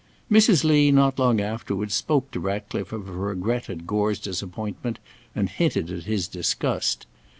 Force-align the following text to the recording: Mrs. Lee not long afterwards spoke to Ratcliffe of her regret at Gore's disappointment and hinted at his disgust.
Mrs. 0.31 0.63
Lee 0.63 0.89
not 0.89 1.19
long 1.19 1.39
afterwards 1.39 1.93
spoke 1.93 2.31
to 2.31 2.39
Ratcliffe 2.39 2.91
of 2.91 3.05
her 3.05 3.13
regret 3.13 3.69
at 3.69 3.85
Gore's 3.85 4.17
disappointment 4.17 4.97
and 5.35 5.47
hinted 5.47 5.91
at 5.91 6.05
his 6.05 6.27
disgust. 6.27 7.05